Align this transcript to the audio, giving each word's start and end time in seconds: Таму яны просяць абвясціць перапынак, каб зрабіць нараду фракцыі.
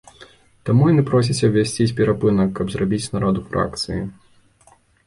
Таму 0.69 0.87
яны 0.93 1.03
просяць 1.09 1.45
абвясціць 1.49 1.89
перапынак, 2.01 2.49
каб 2.59 2.65
зрабіць 2.77 3.05
нараду 3.19 3.41
фракцыі. 3.55 4.01